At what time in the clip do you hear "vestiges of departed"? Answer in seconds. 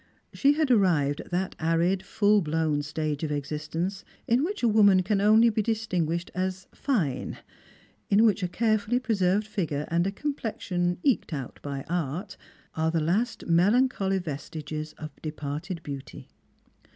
14.17-15.83